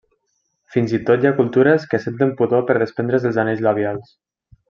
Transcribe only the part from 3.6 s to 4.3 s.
labials.